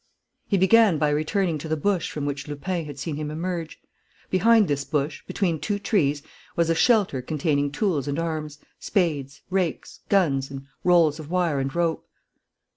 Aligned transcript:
He 0.47 0.57
began 0.57 0.97
by 0.97 1.09
returning 1.09 1.59
to 1.59 1.67
the 1.67 1.77
bush 1.77 2.09
from 2.09 2.25
which 2.25 2.47
Lupin 2.47 2.85
had 2.85 2.97
seen 2.97 3.17
him 3.17 3.29
emerge. 3.29 3.79
Behind 4.31 4.67
this 4.67 4.83
bush, 4.83 5.23
between 5.27 5.59
two 5.59 5.77
trees, 5.77 6.23
was 6.55 6.71
a 6.71 6.73
shelter 6.73 7.21
containing 7.21 7.71
tools 7.71 8.07
and 8.07 8.17
arms, 8.17 8.57
spades, 8.79 9.41
rakes, 9.51 9.99
guns, 10.09 10.49
and 10.49 10.65
rolls 10.83 11.19
of 11.19 11.29
wire 11.29 11.59
and 11.59 11.75
rope. 11.75 12.07